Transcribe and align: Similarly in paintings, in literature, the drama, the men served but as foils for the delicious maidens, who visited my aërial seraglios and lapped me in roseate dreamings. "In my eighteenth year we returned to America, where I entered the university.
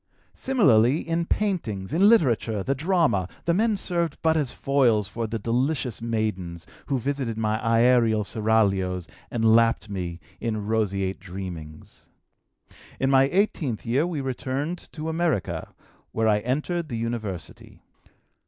Similarly 0.33 1.07
in 1.07 1.25
paintings, 1.25 1.93
in 1.93 2.09
literature, 2.09 2.63
the 2.63 2.73
drama, 2.73 3.29
the 3.45 3.53
men 3.53 3.77
served 3.77 4.17
but 4.23 4.35
as 4.35 4.51
foils 4.51 5.07
for 5.07 5.27
the 5.27 5.37
delicious 5.37 6.01
maidens, 6.01 6.65
who 6.87 6.97
visited 6.97 7.37
my 7.37 7.59
aërial 7.59 8.25
seraglios 8.25 9.07
and 9.29 9.55
lapped 9.55 9.91
me 9.91 10.19
in 10.39 10.65
roseate 10.65 11.19
dreamings. 11.19 12.07
"In 12.99 13.11
my 13.11 13.25
eighteenth 13.31 13.85
year 13.85 14.07
we 14.07 14.21
returned 14.21 14.91
to 14.93 15.07
America, 15.07 15.71
where 16.13 16.27
I 16.27 16.39
entered 16.39 16.89
the 16.89 16.97
university. 16.97 17.83